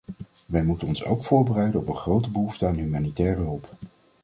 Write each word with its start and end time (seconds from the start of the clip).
Wij 0.45 0.63
moeten 0.63 0.87
ons 0.87 1.03
ook 1.05 1.23
voorbereiden 1.23 1.79
op 1.79 1.87
een 1.87 1.95
grote 1.95 2.31
behoefte 2.31 2.65
aan 2.65 2.75
humanitaire 2.75 3.41
hulp. 3.41 3.71